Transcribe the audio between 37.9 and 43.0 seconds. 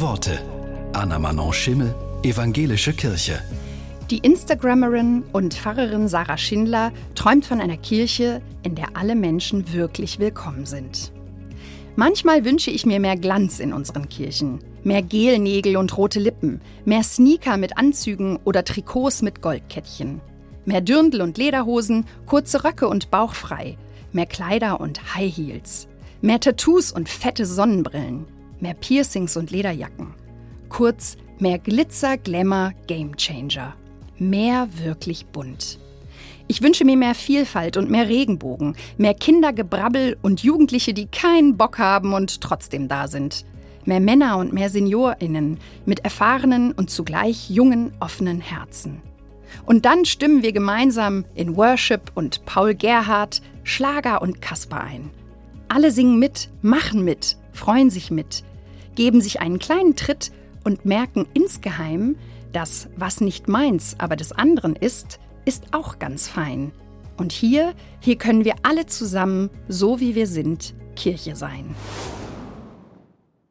mehr Regenbogen, mehr Kindergebrabbel und Jugendliche, die keinen Bock haben und trotzdem